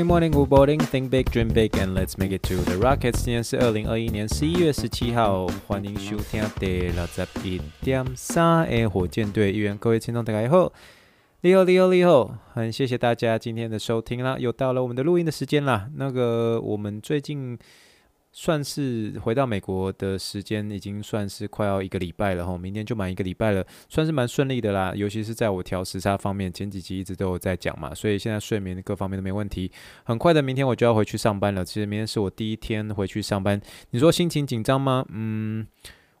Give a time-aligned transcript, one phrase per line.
[0.00, 0.80] Morning, morning, good morning.
[0.80, 3.22] Think big, dream big, and let's make it to the rockets.
[3.22, 9.76] 今天是二零二一年十一月十七号，欢迎收听第六十一点三的火箭队一员。
[9.76, 10.72] 各位听众大家好，
[11.42, 15.90] 你好，你好，你好，很谢谢大家今天的收听啦，又到了我们的录音的时间啦。
[15.96, 17.58] 那个我们最近。
[18.32, 24.92] 算是回到美国的时间已经算是快要一个礼拜了吼，明天就满一个礼拜了，算是蛮顺利的啦。
[24.94, 29.70] 尤其是在我调时差方面，前几集一直都有在讲嘛，所以现在睡眠各方面都没问题。
[30.04, 31.64] 很快的，明天我就要回去上班了。
[31.64, 35.04] 其实明天是我第一天回去上班，你说心情紧张吗？
[35.10, 35.66] 嗯。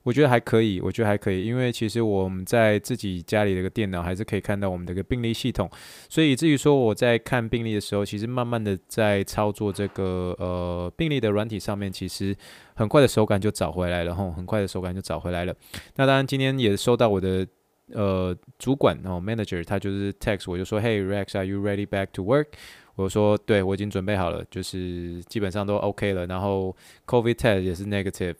[0.02, 5.70] 我觉得还可以，我觉得还可以，因为其实我们在自己家里的一个电脑还是可以看到我们的一个病历系统，
[6.08, 12.34] 所以以至于说我在看病历的时候，其实慢慢的在操作这个呃病历的软体上面，其实
[12.74, 15.54] 很快的手感就找回来了吼，很快的手感就找回来了。
[15.96, 17.46] 那当然今天也收到我的
[17.92, 22.46] 呃主管哦 manager，他就是 text 我就说，Hey Rex，Are you ready back to work？
[22.94, 26.74] 我说对，我已经准备好了，就是基本上都 OK 了，然后
[27.06, 28.36] COVID test 也是 negative。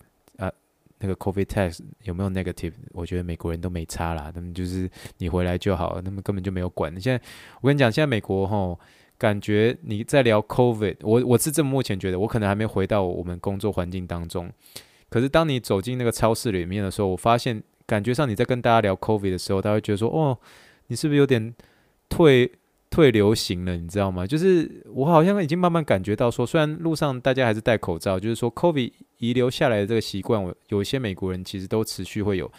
[1.01, 2.73] 那个 COVID test 有没有 negative？
[2.93, 6.93] 我觉得美国人都没差啦，他们就是你回来就好了，他们根本就没有管。
[7.01, 7.25] 现在
[7.61, 8.79] 我跟你讲，现在美国吼，
[9.19, 14.51] 感觉你在聊 COVID，我我是这么目前觉得，我可能还没回到我们工作环境当中。
[15.09, 20.39] 可是当你走进那个超市里面的时候，我发现感觉上你在跟大家聊 COVID 的时候，他会觉得说，哦，
[20.87, 21.55] 你是不是有点
[22.09, 22.53] 退？
[22.91, 24.27] 退流行了，你知道吗？
[24.27, 32.51] 就是我好像已经慢慢感觉到说，虽然路上大家还是戴口罩，就是说 COVID 遗留下来的这个习惯，我有一些美国人其实都持续会有。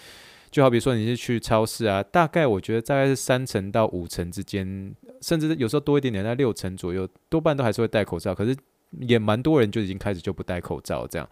[0.49, 8.33] 就好比说你是去超市啊，大概我觉得大概是三成到五成之间，甚至有时候多一点点，在六成左右，多半都还是会戴口罩。
[8.33, 8.55] 可是
[8.99, 11.29] 也蛮多人就已经开始就不戴口罩这样，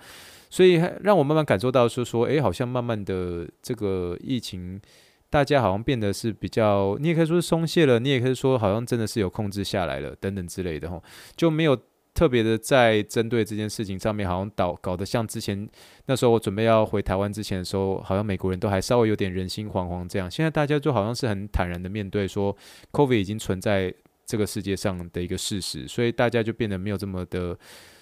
[0.50, 4.80] 所以让我慢慢感受到说说，诶，好像慢慢的这个疫情。
[5.30, 11.04] 大家好像变得是比较，你也可以说松懈了，你也可以说好像真的是有控制下来了，等等之类的吼，
[11.36, 11.78] 就没有
[12.16, 15.70] 特别的在针对这件事情上面，好像搞搞得像之前
[16.08, 20.30] 那时候我准备要回台湾之前的时候，好像美国人都还稍微有点人心惶惶这样。
[20.30, 22.56] 现在大家就好像是很坦然的面对说
[22.92, 23.94] ，COVID 已经存在
[24.26, 27.58] 这个世界上的一个事实，所以大家就变得没有这么的。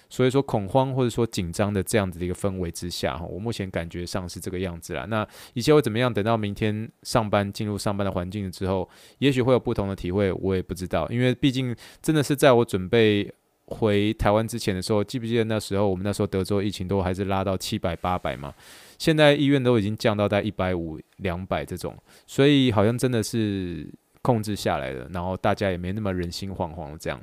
[0.08, 5.04] 所以说恐慌或者说紧张的这样子的一个氛围之下，哈，我目前感觉上是这个样子啦。
[5.06, 6.12] 那一切会怎么样？
[6.12, 8.88] 等到明天上班进入上班的环境之后，
[9.18, 11.08] 也许会有不同的体会，我也不知道。
[11.10, 13.30] 因为毕竟真的是在我准备
[13.66, 18.54] 回台湾之前的时候，记不记得那时候我们那时候德州疫情都还是拉到七百八百嘛？
[18.98, 21.94] 现在医院都已经降到在一百五两百这种，
[22.26, 23.86] 所以好像真的是
[24.22, 27.20] 控制下来了，然后大家也没那么人心惶惶这样。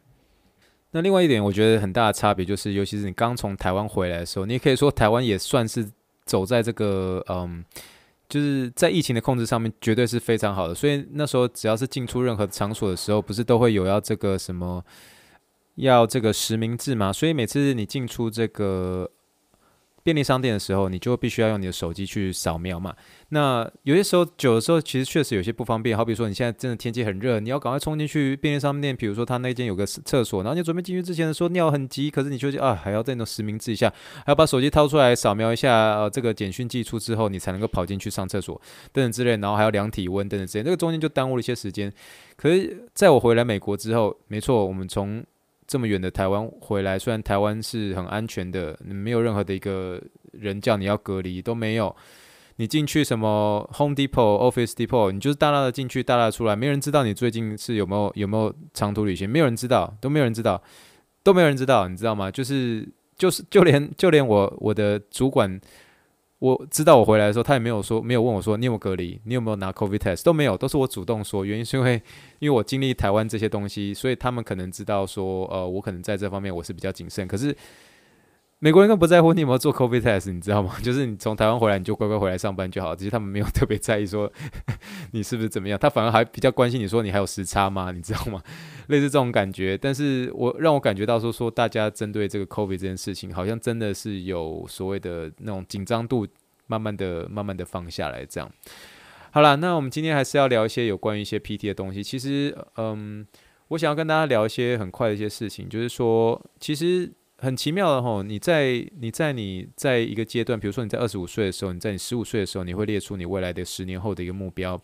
[0.96, 5.86] 那另外一点，我觉得很大的差别就是，尤其是你刚从台湾回来的时候，你也可以说台湾也算是
[6.24, 7.62] 走在这个，嗯，
[8.30, 10.74] 就是在疫情的控制上面，绝对是非常好的。
[10.74, 14.82] 所以那时候只要是进出任何场所的时候，不是都会有要这个什么，
[15.76, 17.12] 要这个实名制吗？
[17.12, 19.12] 所以每次你进出这个。
[20.06, 22.96] 便利商店的时候，你就必须要用你的手机去扫描嘛。
[23.30, 25.98] 那有些时候，久的时候，其实确实有些不方便。
[25.98, 28.96] 好比说，你现在真的天气很热，你要赶快冲进去便利商店。
[28.96, 38.62] 比如说，他那间有个厕所，然后你准备进去之前说尿很急，可是你就啊，还要在那实名制一下，还要把手机掏出来扫描一下，呃，这个简讯寄出之后，你才能够跑进去上厕所
[38.94, 41.92] 等等之类，然后还要量体温等等之类，这个中间就耽误了一些时间。
[42.36, 45.26] 可是在我回来美国之后，没错，我们从
[45.68, 51.96] 这么远的台湾回来，虽然台湾是很安全的，没有任何的一个人叫你要隔离都没有。
[52.58, 60.62] 你进去什么 Home Depot、Office Depot，你就是大大的进去，大大的出来，没有人知道你最近是有没有有没有长途旅行，没有人知道，都没有人知道，
[61.24, 62.32] 都没有人知道，你知道吗？
[62.32, 62.88] 就是
[63.18, 65.59] 就是就连就连我我的主管。
[66.40, 71.46] 我知道我回来的时候，他也没有说，没有问我说你有隔离，你有没有拿 COVID test，都没有，都是我主动说。
[71.46, 72.01] 原因是因为，
[72.40, 77.28] 因为我经历台湾这些东西，所以他们可能知道说，呃，我可能在这方面我是比较谨慎。
[77.28, 77.55] 可是。
[78.59, 80.75] 美国人更不在乎你有没有做 COVID test，你知道吗？
[80.81, 82.96] 就是你从台湾回来，你就乖乖回来上班就好。
[82.96, 84.31] 只是他们没有特别在意说
[85.11, 87.91] 你是不是怎么样，他反而还比较关心你说你还有时差吗？
[87.91, 88.41] 你知道吗？
[88.87, 89.78] 类似这种感觉。
[89.78, 96.25] 但是我让我感觉到说说大家针对这个 COVID 这件事情，好像真的是有所谓的那种紧张度，
[96.67, 98.25] 慢慢的、慢慢的放下来。
[98.25, 98.49] 这样
[99.31, 102.02] 好了，那我们今天还是要聊一些有关于一些 PT 的东西。
[102.02, 103.28] 其实，嗯，
[103.67, 107.11] 我想要跟大家聊一些很快的一些事情，就是说，其实。
[107.37, 114.82] 很奇妙的吼，你在你在你在一个阶段，比如说你在二十五岁的时候，你在你十五岁的时候，你会列出你未来的十年后的一个目标。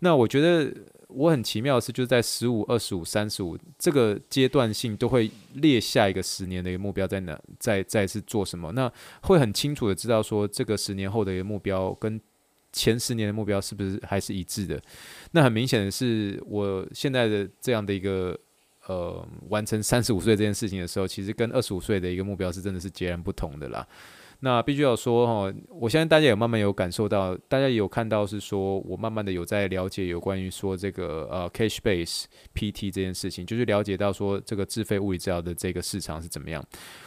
[0.00, 0.72] 那我觉得
[1.08, 8.92] 我很奇妙的是，就是在十五、二十五、三十五这个阶段性都会列下一个十年的一个目标在哪，在在是做什么，那
[9.22, 12.20] 会很清楚的知道说这个十年后的一个目标跟
[12.70, 14.80] 前十年的目标是不是还是一致的。
[15.32, 18.38] 那很明显的是，我现在的这样的一个。
[18.88, 23.86] 呃，完成三十五岁这件事情的时候，其实跟二十五岁的一个目标是真的是截然不同的啦。
[24.40, 32.24] 那必须要说哈，我相信大家也慢慢有感受到，大家也有看到是说，我慢慢的有在了解有关于说这个呃 cash base
[32.54, 36.64] PT 这件事情，就是了解到说这个自费物理治疗的这个市场是怎么样。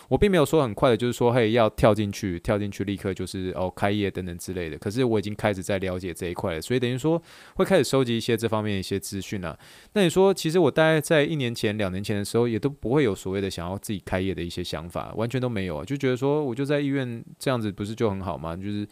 [0.10, 4.78] 我并没有说很快的，就是说嘿要跳进去，跳进去立刻就是哦开业等等之类的。
[4.78, 7.22] 可是我已经开始在了解这一块了，所以等于说
[7.56, 9.58] 会开始收集一些这方面的一些资讯了。
[9.94, 17.21] 那你说，其实我大概在一年前、两年前的时候，也都不会有所谓的想要自己开业的一些想法，完全都没有啊，就觉得说我就在医院。
[17.40, 18.56] 这样子不是就很好吗？
[18.56, 18.88] 就是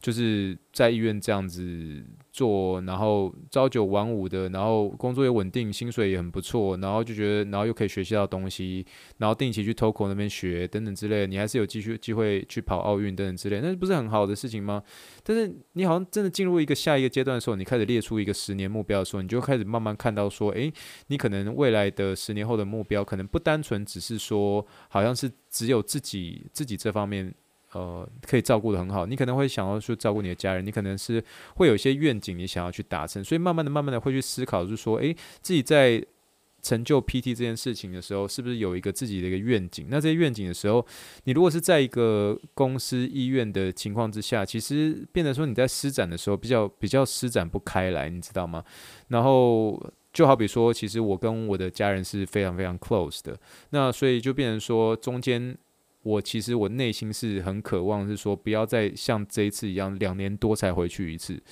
[0.00, 8.84] 就是在医院这样子做，然后朝九晚五的，然后工作也稳定，薪水也很不错，然后就觉得，然后又可以学习到东西，
[9.16, 14.82] 然后定期去 Toco 那边学等等之类，你还是有继续机会去跑奥运等等之类，那不是很好的事情吗？
[15.22, 20.70] 但是你好像真的进入一个下一个阶段的时候，你开始列出一个十年目标的时候，你就开始慢慢看到说，诶，
[21.06, 27.34] 你可能未来的十年后的目标，可能不单纯只是说，好像是只有自己自己这方面。
[27.74, 31.22] 呃，可以照顾得很好，你可能会想要去照顾你的家人，你可能是
[31.56, 35.12] 会有一些愿景，你想要去达成，所以慢慢的、慢慢的会去思考，就是说，诶，
[35.42, 36.00] 自己在
[36.62, 39.88] 成就 PT 这件事情的时候，是不是有一个自己的一个愿景？
[39.90, 40.86] 那这些愿景的时候，
[41.24, 48.64] 你如果是在一个公司、医院的情况之下，其实变得说你在施展的时候，比较比较施展不开来，你知道吗？
[49.08, 53.36] 然后就好比说，其实我跟我的家人是非常非常 close 的，
[53.70, 55.58] 那所以就变成说中间。
[56.04, 61.42] 我其实我内心是很渴望，是说不要再像这一次一样，两年多才回去一次。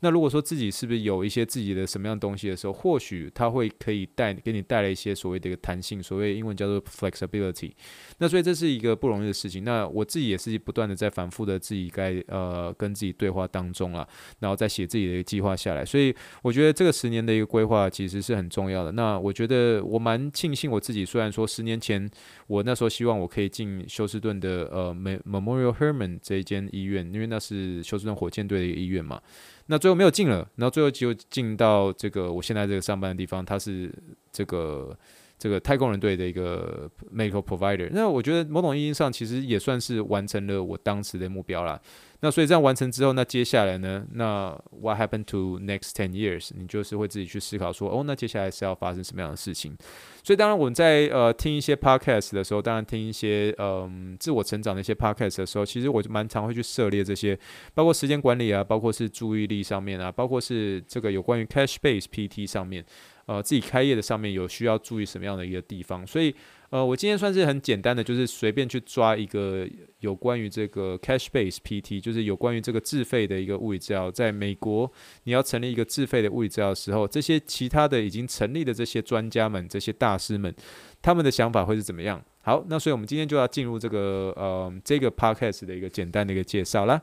[0.00, 7.72] 那如果说自己是不是有一些自己的什么样东西的时候，或许他会可以带给你带来一些所谓的一个弹性，所谓英文叫做 flexibility。
[8.18, 9.64] 那所以这是一个不容易的事情。
[9.64, 14.06] 那我自己也是不断的在反复的自己该呃跟自己对话当中啊，
[14.38, 15.84] 然后再写自己的一个计划下来。
[15.84, 18.92] 所以我觉得这个十年的一个规划其实是很重要的。
[18.92, 22.08] 那我觉得我蛮庆幸我自己，虽然说十年前
[22.46, 29.20] 我那时候希望我可以进休斯顿的呃 Memorial Hermann 这一间医院，因为那是休斯顿火箭队的一个医院嘛。
[29.70, 33.92] 那最后没有进了，然后最后就进到这个我现在这个上班的地方，它是
[34.32, 34.98] 这个
[35.38, 37.88] 这个太空人队的一个 medical provider。
[37.92, 41.80] 那我觉得某种意义上其实也算是完成了我当时的目标啦。
[42.20, 44.04] 那所以这样完成之后，那接下来呢？
[44.14, 44.50] 那
[44.82, 46.50] What happened to next ten years？
[46.52, 49.76] 你就是会自己去思考说，哦，那接下来是要发生什么样的事情？
[50.24, 57.38] 所以当然我们在呃听一些 podcast 的时候，当然听一些嗯、自我成长的一些 podcast 的时候，其实我就蛮常会去涉猎这些，
[57.72, 62.84] 包括时间管理啊，包括是注意力上面啊，包括是这个有关于 cash base PT 上面，
[63.28, 66.34] 呃，自己开业的上面有需要注意什么样的一个地方，所以。
[66.70, 69.66] 呃，我今天算是很简单的，就是随便去抓一个
[70.00, 74.10] 有关于这个 cash base PT，就是有关于这个自费的一个物理治疗。
[74.10, 74.92] 在美国，
[75.24, 80.54] 你要成立一个自费的物理治疗的时候，这些其他的已经成立的这些专家们、这些大师们，
[81.00, 82.22] 他们的想法会是怎么样？
[82.42, 87.00] 好，那所以我们今天就要进入这个呃这个 podcast 的一个简单的一个介绍啦。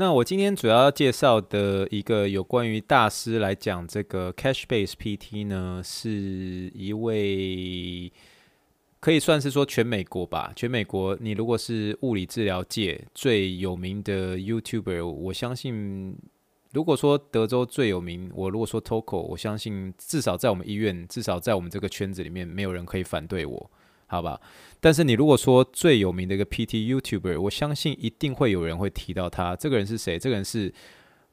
[0.00, 8.10] 那我今天主要介绍的一个有关于大师来讲这个 cash base PT 呢，是一位。
[8.98, 16.16] 可以算是说全美国吧，全美国，你如果是物理治疗界最有名的 YouTuber，我相信，
[16.72, 23.70] 如果说德州最有名，我如果说 Toco，我相信至少在我们医院，至少在我们这个圈子里面，没有人可以反对我，
[24.10, 24.40] 好吧？
[24.80, 29.54] 但是你如果说最有名的一个 PT YouTuber，我相信一定会有人会提到他。
[29.54, 30.18] 这个人是谁？
[30.18, 30.74] 这个人是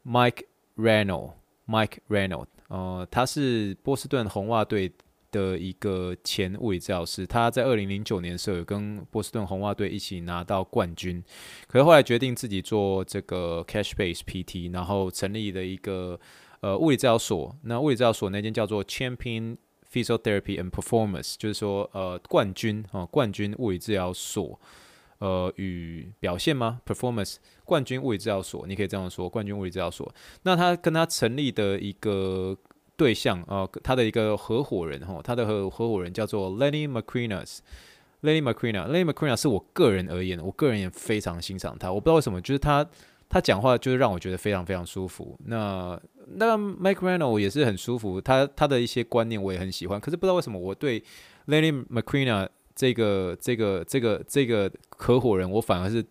[0.05, 0.43] Mike
[0.77, 1.33] reynold
[1.67, 4.93] mike reynold 呃，他是波士顿红袜队。
[5.29, 11.21] 的一个前物理治疗师，他在二零零九年的时候有跟波士顿红袜队一起拿到冠军，
[11.67, 16.17] 可是后来决定自己做这个 cash base PT，然后成立了一个
[16.61, 17.53] 呃物理治疗所。
[17.63, 19.57] 那物理治疗所那间叫做 Champion
[20.03, 24.59] Physiotherapy and Performance，就是说呃冠军啊、冠军物理治疗所
[25.19, 30.13] 呃与表现吗？Performance 冠军物理治疗所，你可以这样说，冠军物理治疗所。
[30.43, 32.57] 那他跟他成立的一个。
[32.97, 37.59] 对象啊、呃，他的一个合伙人哈，他的合合伙人叫做 Lenny Macrinas。
[38.23, 41.93] Lenny Macrinas，Lenny Macrinas 是我个人而言，我个人也非常欣赏他。
[41.93, 42.83] 我不知道为什么，就是他
[43.29, 45.37] 他讲话就是让我觉得非常非常舒服。
[45.45, 46.01] 那
[46.35, 49.99] 那 Mike Reinold 也是很舒服，他他的一些观念我也很喜欢。
[49.99, 51.03] 可是不知道为什么，我对
[51.47, 56.05] Lenny Macrinas 这个这个这个这个合伙人，我反而是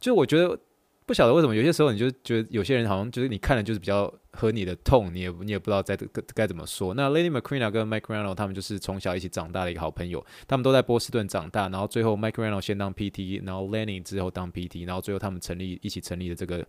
[0.00, 0.58] 就我觉得
[1.06, 4.12] 不晓得为什么，有些时候你就觉得有些人好像就是你看的就是比较。
[4.38, 6.94] 和你的痛，你也你也不知道在该该怎么说。
[6.94, 16.64] 那 Lady Macrina 跟 Mike Reano 他们就是从小一起长大的一个好朋友，他们都在波士顿长大，然后最后 Mike Reano 先当 PT，然后 Lenny 之后当 PT，然后最后他们成立一起成立的这个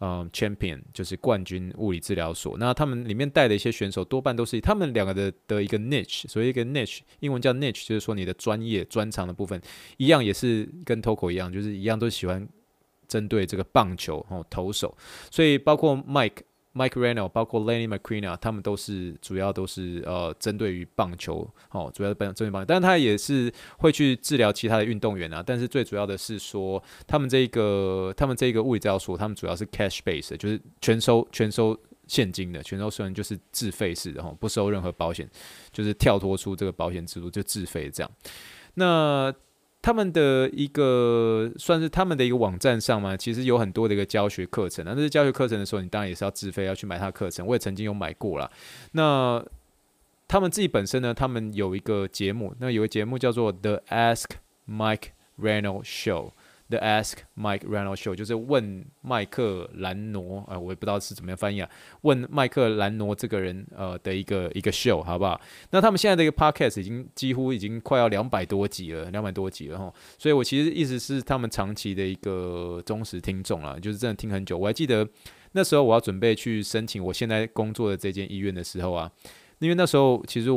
[0.00, 2.58] 嗯 Champion 就是冠军物理治疗所。
[2.58, 9.58] 那他们里面带的一些选手多半都是他们两个的的一个 niche，所以一个 niche 英文叫 niche，就是说你的专业专长的部分
[9.96, 12.46] 一样，也是跟 Toko 一样，就是一样都喜欢
[13.08, 14.94] 针对这个棒球哦投手，
[15.30, 16.42] 所以包括 Mike。
[16.74, 25.42] Mike Reano 包括 Lenny McQueen 啊他们都是主要都是呃针对于棒球哦，主要是针对棒球，但他也是会去治疗其他的运动员啊。
[25.44, 35.30] 但是最主要的是说，他们这个他们这个物理治疗所，他们主要是 cash base，就是全收全收现金的，全收收人就是自费式的哈，不收任何保险，
[35.72, 38.10] 就是跳脱出这个保险制度就自费这样。
[38.74, 39.32] 那
[39.84, 44.82] 他们的一个算是他们的一个网站上嘛，其实有很多的一个教学课程。
[44.82, 47.46] 那这教学课程的时候，你当然也是要自费要去买他的课程。
[47.46, 48.50] 我也曾经有买过啦。
[48.92, 49.44] 那
[50.26, 54.24] 他们自己本身呢，他们有一个节目，那有个节目叫做 The Ask
[54.66, 56.30] Mike Rano Show。
[56.70, 61.68] The Ask Mike Reano Show 就是问麦克兰诺，啊、呃，我也不知道是怎么样翻译啊。
[62.00, 65.38] 问麦克兰诺这个人，呃，的一个一个 show，好不好？
[65.70, 69.92] 那他们现在的一个 podcast 已经几乎已经快要两百多集了，两百多集了哈。
[70.18, 74.56] 所以我其实意思是他们长期的一个忠实听众了，就是真的听很久。
[74.56, 75.06] 我还记得
[75.52, 79.12] 那时候我要准备去申请我现在工作的这间医院的时候啊，
[79.58, 80.48] 因为那时候其实。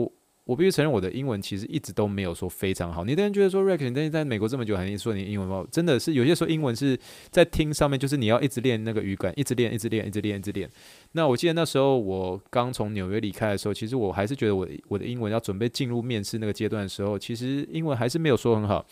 [0.47, 3.03] 我必须承认，我的英文其实一直都没有说非常好。
[3.03, 5.67] 你当然觉得说，Rex，你在在美国这么久，还是说你英文不好？
[5.67, 6.97] 真的是有些时候英文是
[7.29, 10.69] 在听上面，就是你要一直练那个语感，一直练，一直练，一直练，一直练。
[11.11, 18.85] 那我记得那时候我刚从纽约离开的时候，其实我还是觉得我我的英文要准备进入面试那个阶段的时候，其实英文还是没有说很好。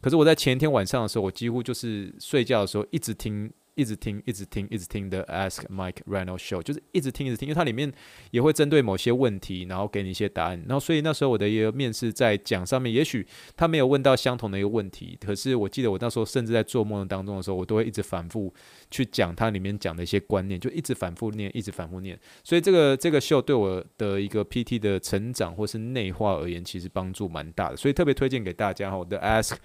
[0.00, 3.52] 可是我在前一天晚上的时候，我几乎就是睡觉的时候一直听。
[3.74, 7.90] 一直听，一直听，一直听的 Ask Mike Reano Show，就是一直听，一直听，因为它里面
[8.30, 10.62] 也会针对某些问题，然后给你一些答案。
[10.68, 13.26] 然后，所以那时候我的一个面试在讲上面，也许
[13.56, 18.52] 他没有问到相同的一个问题，可是我记得我那时候甚至在做梦当中的时候，我都会一直反复
[18.90, 22.18] 去讲它里面讲的一些观念，就一直反复念，一直反复念。
[22.44, 29.02] 所以这个这个秀对我的一个 PT 的成长或是内化而言，其实帮助蛮大的，所以特别推荐给大家哈。
[29.04, 29.56] The Ask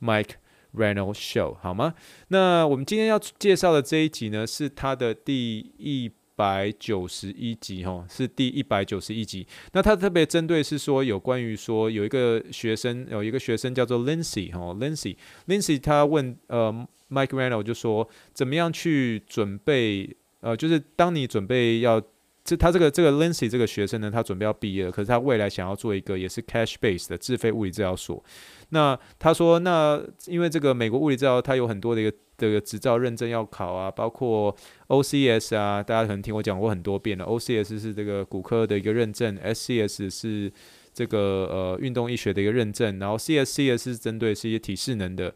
[0.00, 0.34] Mike。
[0.74, 1.94] Reano Show 好吗？
[2.28, 9.46] 那我们今天要介绍的这一集呢，是他的第一百九十一集哈，是第一百九十一集。
[9.72, 22.02] 那他特别针对是说有关于说有一个学生，有一个学生叫做 Lindsay 哈，Lindsay，Lindsay 他问呃 Mike Reano 就说怎么样去准备呃，就是当你准备要。
[22.46, 28.22] 这他这个这个 Lindsay 这个学生呢，他准备要毕业了，可是他未来想要做一个也是 cash base 的自费物理治疗所。
[28.68, 34.54] 那他说，那因为这个美国物理治疗，它有很多的一个这个执照认证要考啊，包括
[34.88, 37.24] OCS 啊，大家可能听我讲过很多遍了。
[37.24, 40.52] OCS 是这个骨科的一个认证，SCS 是
[40.94, 45.34] 这个呃运动医学的一个认证，然后 CSCS 是针对是一些体适能的。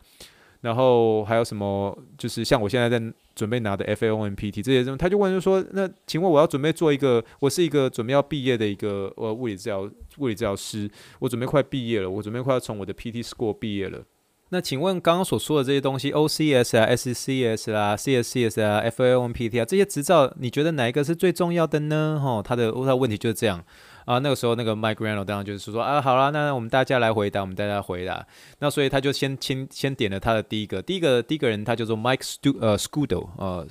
[0.60, 1.96] 然后还有什么？
[2.18, 3.02] 就是像我现在在
[3.34, 14.02] 准备拿的 FAOMPT 这些东西，他就问就说：“那请问我要准备做一个，我是一个准备要毕业的一个呃物理治疗物理治疗师，我准备快毕业了，我准备快要从我的 PT School 毕业了。
[14.50, 22.20] 那请问刚刚所说的这些东西，OCS 啊、SCS 啊、CSCS 啊、FAOMPT 啊这些执照，你觉得哪一个是最重要的呢？
[22.22, 23.64] 哈，他的问他的问题就是这样。”
[24.10, 28.26] 啊，那个时候那个 Mike r a n o 当然就是说啊，好啦，那我们大家来回答，我们大家回答。
[28.58, 33.66] 那所以他就先先先点了他的第一个，第一个第一个人他叫做 Mike Stu 呃 Scudo 呃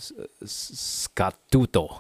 [0.46, 1.98] Scadudo。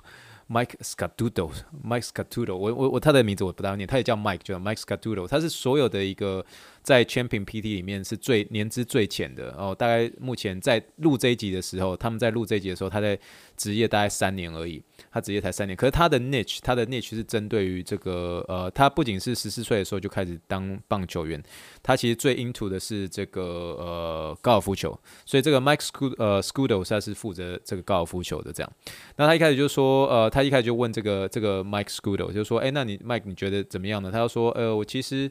[0.51, 6.43] Mike Scatudo，Mike Scatudo，我我我他的名字我不大念，他也叫 Mike，叫 Mike Scatudo，他是所有的一个
[6.83, 13.17] 在 Champion PT 里面是最年资最浅的哦，大概目前在录这一集的时候，他们在录这一集的时候，他在
[13.55, 21.41] 职业大概三年而已，他职业才三年，可是他的 niche，他的 niche 是针对于这个呃，他不仅是十四岁的时候就开始当棒球员，
[21.81, 28.73] 他其实最 into 的是这个呃高尔夫球，所以这个 Mike Scudo 呃 Scudo 他是负责这个高尔夫球的这样，
[29.15, 30.39] 那他一开始就说呃他。
[30.49, 35.29] 一开始就问这个这个 Mike Scudo，就说：“哎，那你 Mike 你觉得怎么样呢？”他就说：“呃，我其实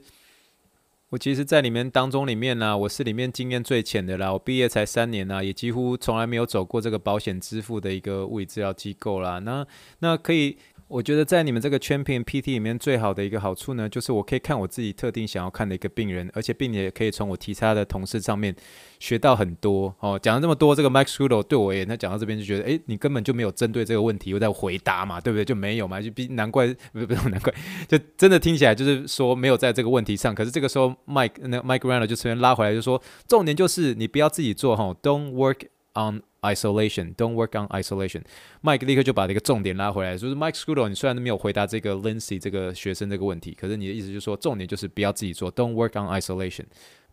[1.11, 4.31] 我其实，在里面当中里面呢、我是里面经验最浅的啦。
[4.31, 9.39] 我毕业才三年啊，也几乎从来没有走过这个保险支付的一个物理治疗机构啦。
[9.39, 9.67] 那
[10.01, 10.59] 那可以。”
[10.89, 18.57] 我觉得在你们这个 Champion PT 里面最好的一个好处呢，就是我可以看我自己特定想要看的一个病人，而且并且可以从我其他的同事上面
[18.99, 19.95] 学到很多。
[20.01, 25.45] 哦，讲了这么多，这个 Mike Scudo 对我而言，他讲到这边就觉得，诶，你根本就没有针对这个问题又在回答嘛，对不对？
[25.45, 27.53] 就没有嘛，就比难怪不不难怪，
[27.87, 30.35] 就真的听起来就是说没有在这个问题上。
[30.35, 38.23] 可是这个时候，Mike 那 Mike Reano 就随便拉回来，就说重点就是你不要自己做哈，Don't work on isolation，don't work on isolation。
[38.63, 46.65] Mike 立刻就把这个重点拉回来，就是 Mike Scudo，你虽然没有回答这个 Lindsay 这个学生这个问题，可是你的意思就是说，重点就是不要自己做，don't work on isolation。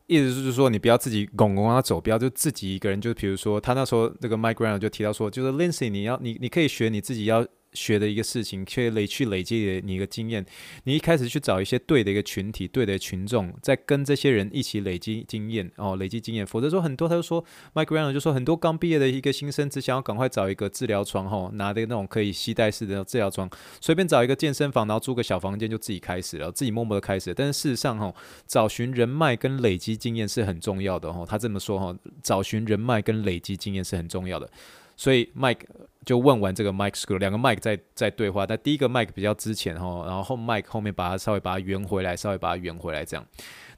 [0.08, 7.46] 意思就是说，你不要自己拱拱啊走，不要就自己一个人，就比如说他那时候这个 Mike Grano 就提到说，就是 Lindsay，你要你你可以学你自己要。
[7.76, 10.44] 学的一个事情，去累去累积你一个经验。
[10.86, 16.48] 你一开始去找一些对的一个群体，对的群众，再跟这些人一起累积经验哦，累积经验。
[16.48, 23.50] 否则说很多，他就说，Mike Grano 就说很多刚毕业的一个新生，只想要赶快找一个治疗床，哈，拿的那种可以携带式的治疗床，
[23.82, 27.34] 随便找一个健身房，然后租个小房间就自己开始了，自己默默的开始。
[27.34, 28.14] 但是事实上，哈，
[28.48, 31.26] 找寻人脉跟累积经验是很重要的，哈。
[31.28, 34.50] 他这么说，哈，找寻人脉跟累积经验是很重要的。
[34.96, 35.62] 所以 Mike
[36.06, 43.26] 就问完这个 Mike School，两个 Mike 在在对话，但第一个 Mike 比较之前哈，然后后 Mike 后面把它稍微把它圆回来，稍微把它圆回来这样。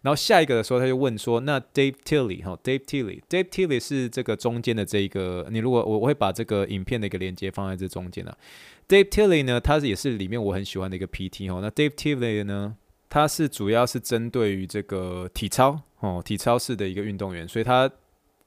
[0.03, 8.37] 然后下一个的时候，他就问说：“那 Dave Tilley 哈，Dave Tilley，Dave Tilley 是这个中间的这一个，你如果我我会把这个影片的一个连接放在这中间啊。
[8.87, 11.59] Dave Tilley 呢，他也是里面我很喜欢的一个 PT 哈。
[11.61, 12.75] 那 Dave Tilley 呢，
[13.09, 17.89] 他是主要是针对于这个体操哦，体操式的一个运动员，所以他。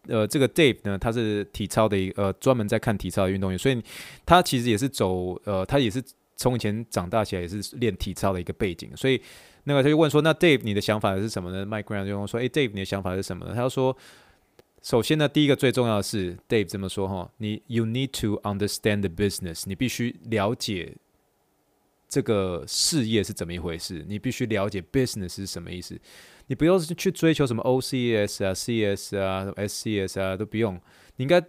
[0.09, 3.83] 呃，这个 Dave 呢，他是体操的一呃，专门在看体操的运动员，所以
[4.25, 6.02] 他其实也是走呃，他也是
[6.37, 9.21] 从以前长大起来也是练体操的一个背景，所以
[9.64, 13.54] 那个他就问说，那 Dave 你的想法是什么呢？Mike Grano 就说，诶，Dave 你的想法是什么呢？
[13.54, 13.95] 他就说，
[14.83, 20.97] 首先呢，第一个最重要的是 Dave 这么说哈，你 You need to understand the business，你必须了解
[22.09, 26.00] 这个事业是怎么一回事，你必须了解 business 是什么意思。
[26.50, 30.75] 你不用去追求什么 OCS 啊、CS 啊、SCS 啊，都不用。
[31.14, 31.40] 你应该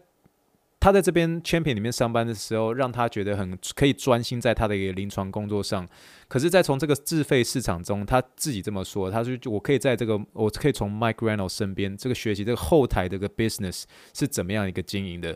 [0.80, 5.90] 他在这边 Champion 里面上班的时候，让他觉得很可以专心在他的一个临床工作上。
[6.28, 15.36] 可是，在从这个自费市场中，他自己这么说，他说：“我可以在这个，我可以从 Mike Rano 身边这个学习这个后台的一个 business 是怎么样一个经营的。”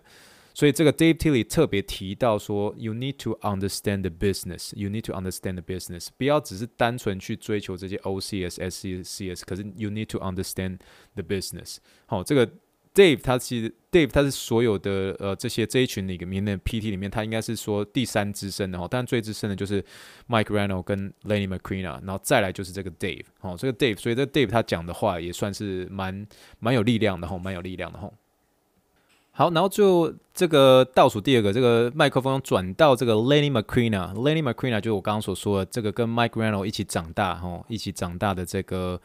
[0.56, 4.74] 所以这个 Dave Tilly 特别提到说，You need to understand the business.
[4.74, 6.08] You need to understand the business.
[6.18, 10.78] 不要只是单纯去追求这些 OCS、SCCS，可是 You need to understand
[11.14, 11.80] the business。
[12.06, 12.50] 好，这个
[12.94, 19.84] Dave 他其实 Dave 他是所有的呃这些这一群里面的 PT 里面，他应该是说第三资深的哈，但最资深的就是
[20.30, 23.26] Mike r a n o 跟 Lenny McQueen 然后再来就是这个 Dave。
[23.40, 26.26] 好，这个 Dave，所以这 Dave 他讲的话也算是蛮
[26.60, 28.10] 蛮有力量的哈，蛮有力量的哈。
[29.38, 38.98] 好，然后就这个倒数第二个，这个麦克风转到这个 Lenny McQueen，Lenny McQueen 就是我刚刚所说的这个跟 Mike Rano 一起长大哈，一起长大的这个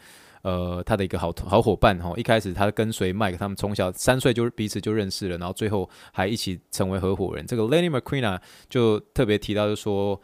[0.42, 2.12] 呃他的一个好好伙伴哈。
[2.16, 7.44] 一开始他跟随 Mike，他们从小三岁就彼此就认识了，然后最后还一起成为合伙人。
[7.44, 8.38] 这个 Lenny McQueen
[8.68, 10.20] 就特别提到就说。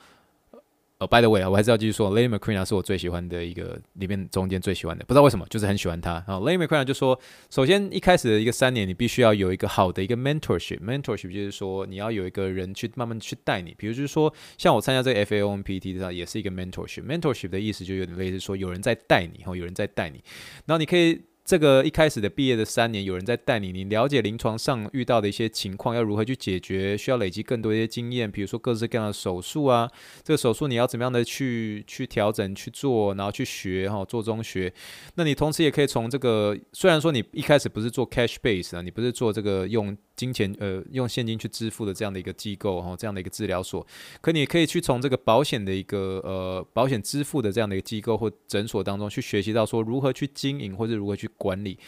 [0.99, 6.13] 哦、oh，by the way 啊，我还是要继续说，Lady McQueen 是我最喜欢的一个里面中间最喜欢的，不知道为什么，就是很喜欢他。
[6.13, 20.25] 啊 Lady McQueen 就说，首先一开始的一个三年，你必须要有一个好的一个 mentorship，mentorship 就是说你要有一个人去慢慢去带你，比如就是说像我参加这个 FAOMPT 上也是一个 mentorship，mentorship 的意思就有点类似说有人在带你，哈，有人在带你，
[20.65, 21.21] 然后你可以。
[21.47, 29.89] 这个一开始的毕业的三年，有人在带你，你了解临床上遇到的一些情况，要如何去解决，需要累积更多一些经验，比如说各式各样的手术啊，
[30.25, 34.73] 这个手术你要怎么样的去去调整去做，然后去学哈，做中学。
[35.15, 39.97] 那你同时也可以从这个，虽然说你一开始不是做 cash base 啊，你不是做这个用。
[40.17, 43.87] 金钱呃，用现金去支付的这样的一个机构哈，这样的一个治疗所，
[44.23, 51.79] 可你可以去从这个保险的一个呃保险支付的这样的一个机构或诊所当中去学习到说如何去经营或者如何去管理，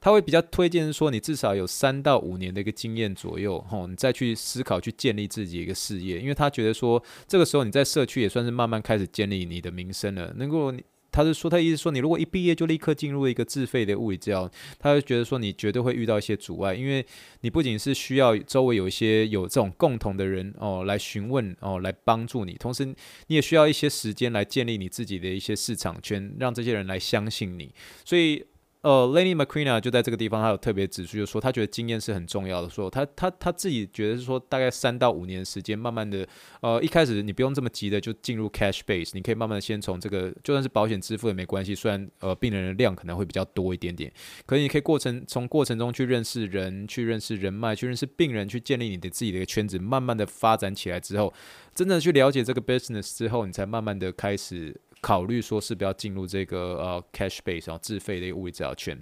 [0.00, 10.72] 他会比较推荐说你至少有三到五年的一个经验左右吼，你再去思考去建立自己一个事业，因为他觉得说这个时候你在社区也算是慢慢开始建立你的名声了，能够。
[11.12, 17.02] 他是说，他意思说，你如果一毕业就立刻进入一个自费的物理治疗，他就觉得说，你绝对会遇到一些阻碍，因为
[17.40, 22.94] 你不仅是需要周围有一些有这种共同的人哦来询问哦来帮助你，同时你
[23.28, 27.72] 也需要一些时间来建立你自己的一些市场圈，让这些人来相信你，
[28.04, 28.44] 所以。
[28.86, 32.70] 呃，Lenny McQueen 就在这个地方，他有特别指出，就是说他觉得经验是很重要的。
[32.70, 36.24] 说他他他自己觉得是说，大概三到五年时间，慢慢的，
[36.60, 41.74] 呃，一开始你不用这么急的就进入 cash base，你可以慢慢的先从这个，就算是保险支付也没关系。
[41.74, 44.08] 虽然呃病人的量可能会比较多一点点，
[44.46, 51.34] 可是你可以过程从过程中去认识人，去认识人脉，去认识病人，去建立你的自己的一个圈子，慢慢的发展起来之后，
[51.74, 54.80] 真的去了解这个 business 之后，你才慢慢的开始。
[55.06, 58.98] 考虑说是不要进入这个呃 cash base 然后自费的一个物理治疗圈。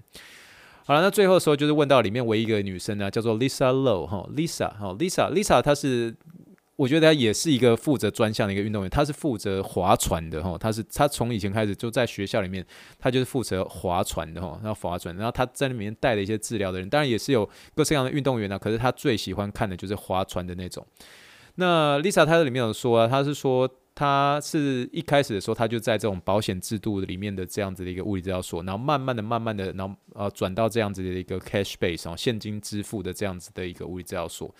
[0.84, 6.14] 好了，那最后的时候就是问到里面唯一一个女生呢，叫做 Lisa Low 哈，Lisa 哈，Lisa Lisa 她是
[6.76, 12.62] 我觉得他也是一个负责专项的一个运动员，他是负责划船的哈，他是他从以前开始就在学校里面，
[12.98, 20.86] 他就是负责划船的哈，然后划船，然后他在里面带了一些治疗的人，当然也是有各式各样的运动员呢，可是他最喜欢看的就是划船的那种。
[21.54, 34.52] 那 Lisa 她在里面有说啊，她是说他是一开始的时候，他就在这种保险制度里面的这样子的一个物理治疗所，然后慢慢的、慢慢的，然后呃转到这样子的一个 cash base 哦，现金支付的这样子的一个物理治疗所。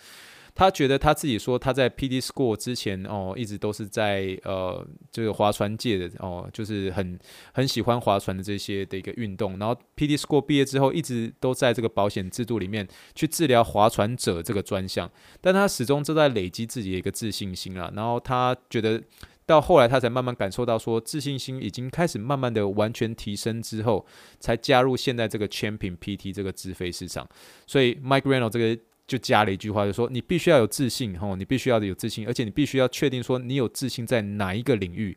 [0.55, 7.19] 他觉得他自己说他在 PT School 之前哦，一直都是在呃这个划船界的哦，就是很
[7.51, 9.59] 很喜欢划船的这些的一个运动。
[9.59, 17.91] 然后 PT School 毕业之后，一直都在这个保险制度里面去治疗划船者这个专项，但他始终都在累积自己的一个自信心啊。
[17.93, 19.03] 然后他觉得
[19.45, 24.05] 到后来他才慢慢感受到说自信心已经开始慢慢的完全提升之后，
[24.39, 27.27] 才加入现在这个 Champion PT 这个自费市场。
[27.67, 28.81] 所以 Mike Reano 这个。
[29.07, 35.15] 就加了一句话，就说你必须要有自信，吼，你必须要有自信，而且你必须要确定说你有自信在哪一个领域，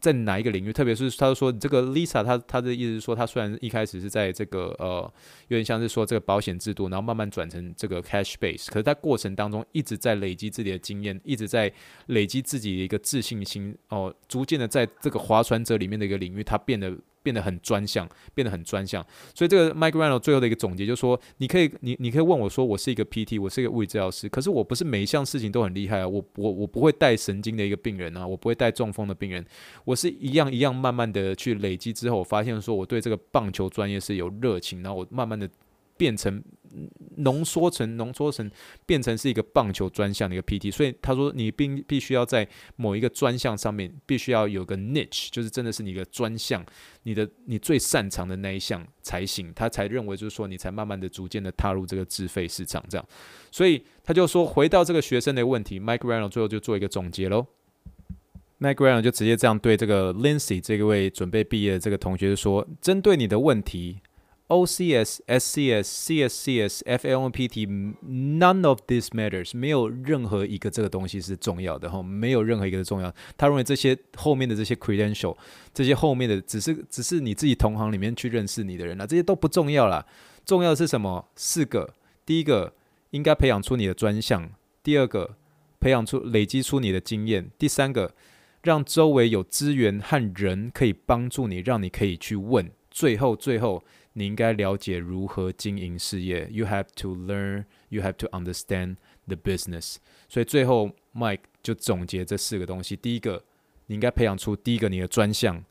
[0.00, 5.12] 在哪一个领域，特别是他说这个 Lisa，他他的意思是说，他虽然一开始是在这个呃，
[5.46, 11.72] 有点像是说这个保险制度，然后慢慢转成这个 cash base，可是在过程当中一直在累积自己的经验，一直在
[12.06, 16.96] 累积自己的一个自信心，哦，逐渐的在这个划船者里面的一个领域，他变得。
[17.22, 19.04] 变得很专项，变得很专项，
[19.34, 29.44] 所以这个 Mike Rano 最后的一个总结就是说，你可以，你你可以问我说，我是一个 PT，我是一个物理治疗师，可是我不是每一项事情都很厉害啊，我我我不会带神经的一个病人啊，我不会带中风的病人，
[29.84, 35.48] 我是一样一样慢慢的去累积之后，我发现说我对这个棒球专业是有热情，然后我慢慢的。
[36.00, 36.42] 变成
[37.16, 38.50] 浓缩成浓缩成
[38.86, 46.64] 变成是一个棒球专项的一个 PT，所以他说你必必须要在某一个专项上面必须要有个 niche，就是真的是你的专项，
[47.02, 53.06] 你的你最擅长的那一项才行，他才认为就是说你才慢慢的逐渐的踏入这个自费市场这样，
[53.50, 57.46] 所以他就说回到这个学生的问题，Mike r a n o 最后就做一个总结喽
[58.60, 64.00] ，Mike Reano 就直接这样对这个 Lindsay 这位准备毕业的这个同学说，针对你的问题。
[64.50, 67.68] OCS、SCS、CSCS、FLNPT
[68.02, 73.14] none of this matters，没有任何一个这个东西是重要的哈，没有任何一个是重要。
[73.36, 75.36] 他认为这些后面的这些 credential，
[75.72, 80.04] 这些后面的只是只是你自己同行里面去认识你的人了，这些都不重要了。
[80.44, 81.28] 重要的是什么？
[81.36, 81.94] 四个，
[82.26, 82.74] 第一个
[83.10, 84.50] 应该培养出你的专项，
[84.82, 85.36] 第二个
[85.78, 88.12] 培养出累积出你的经验，第三个
[88.64, 92.68] 让周围有资源和人可以帮助你，让你可以去问。
[92.90, 93.84] 最后，最后。
[94.12, 96.48] 你应该了解如何经营事业。
[96.50, 98.96] You have to learn, you have to understand
[99.26, 99.96] the business。
[100.28, 102.96] 所以最后，Mike 就总结这四个东西。
[102.96, 103.44] 第一个，
[103.86, 105.64] 你应该培养出第一个你的专项。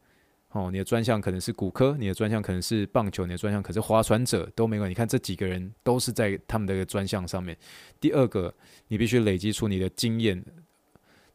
[0.52, 4.90] 哦，你的专项可能是骨科，你的专项可能是棒球，你的专项可是划船者都没关系。
[4.90, 7.56] 你看这几个人都是在他们的专项上面。
[8.00, 8.54] 第二个，
[8.88, 10.44] 你必须累积出你的经验。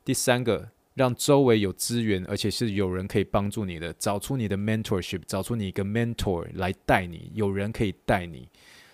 [0.04, 0.70] 第三个。
[0.94, 8.48] 让周围有资源，而且是有人可以帮助你的，找出你的 mentorship，找出你一个 mentor 来带你，有人可以带你。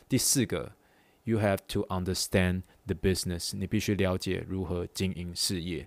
[0.09, 0.73] 第四个
[1.25, 5.87] ，you have to understand the business，你必须了解如何经营事业。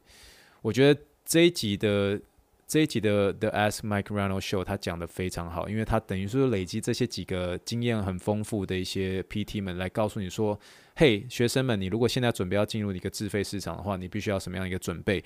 [0.61, 2.21] 我觉得这一集的
[2.67, 10.59] 这一集的 The Ask Mike Reano Show，他讲得非常好，因为他等于说累积这些几个经验很丰富的一些 PT 们来告诉你说，
[10.95, 15.23] 嘿，学生们，你如果现在准备要进入一个自费市场的话，你必须要什么样一个准备？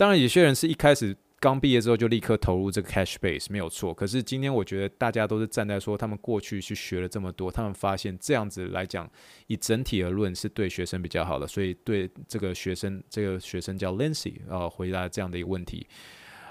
[0.00, 3.92] 当然，有些人是一开始刚毕业之后就立刻投入这个 cash base 没有错。
[3.92, 9.06] 可是今天我觉得大家都是站在说，他们过去去学了这么多，他们发现这样子来讲，
[9.46, 15.86] 以整体而论是对学生比较好的，所以对这个学生，这个学生叫 Lindsay 啊，回答这样的一个问题。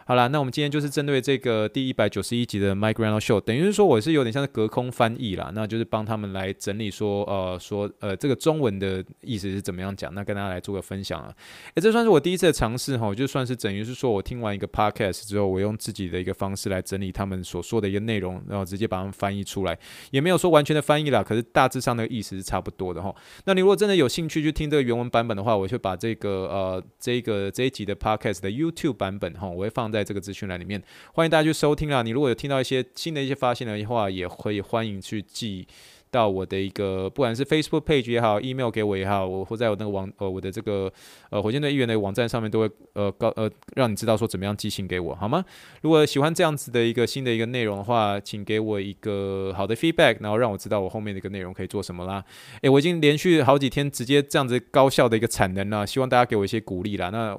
[0.10, 11.32] 好啦，那我们今天就是针对这个第一百九十一集的 Mike Reano Show，等于是说我是有点像是隔空翻译啦，那就是帮他们来整理说，呃，说呃这个中文的意思是怎么样讲，那跟大家来做个分享啊。
[11.76, 19.78] 诶，这算是我第一次的尝试哈，就算是等于是说我听完一个 podcast 之后，我用自己的一个方式来整理他们所说的一个内容，然后直接把他们翻译出来，
[20.10, 23.15] 也没有说完全的翻译啦，可是大致上的意思是差不多的哈。
[23.45, 29.98] 那你如果真的有兴趣去听这个原文版本的话，我就把这个呃这个这一集的 podcast 的 YouTube 版本哈，我会放在。
[29.99, 30.81] 在这个资讯栏里面，
[31.13, 32.01] 欢迎大家去收听啊！
[32.01, 35.67] 你如果有听到一些新的一些发现的话，也可以欢迎去寄
[36.09, 40.91] 到我的一个，不管是 Facebook page 也好，email 给我也好，我或在我那个网呃我的这个
[41.29, 45.43] 呃火箭队议员的网站上面都会呃告呃让你知道说怎么样寄信给我，好吗？
[45.81, 52.23] 如果喜欢这样子的一个新的一个内容的话，请给我一个好的 feedback，然后让我知道我后面的一个内容可以做什么啦。
[52.62, 57.09] 诶，我已经连续好几天直接这样子高效的一个产能了，希望大家给我一些鼓励啦。
[57.09, 57.38] 那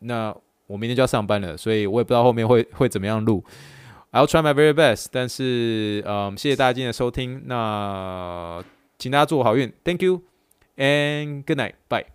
[0.00, 0.36] 那。
[0.72, 3.44] 我明天就要上班了，所以我也不知道后面会会怎么样录。
[4.10, 8.62] I'll try my very best，但是，嗯，谢谢大家今天的收听，那
[8.98, 10.22] 请大家祝我好运，Thank you
[10.76, 12.12] and good night，bye。